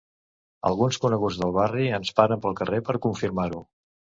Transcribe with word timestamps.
Alguns 0.69 0.97
coneguts 1.03 1.37
del 1.41 1.53
barri 1.57 1.85
ens 1.99 2.15
paren 2.21 2.43
pel 2.47 2.57
carrer 2.63 2.81
per 2.89 2.97
confirmar-ho. 3.07 3.63